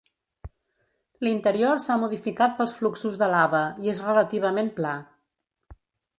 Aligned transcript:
L"interior 1.25 1.77
s"ha 1.81 1.97
modificat 2.05 2.57
pels 2.61 2.73
fluxos 2.79 3.21
de 3.25 3.29
lava 3.35 3.61
i 3.85 3.93
és 3.93 4.03
relativament 4.09 4.75
pla. 4.81 4.97